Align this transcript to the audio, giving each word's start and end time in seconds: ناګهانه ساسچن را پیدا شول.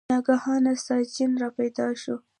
ناګهانه 0.11 0.73
ساسچن 0.85 1.31
را 1.41 1.49
پیدا 1.57 1.87
شول. 2.01 2.19